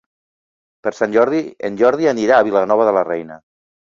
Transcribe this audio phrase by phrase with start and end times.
[0.87, 3.37] Per Sant Jordi en Jordi anirà a Vilanova de la Reina.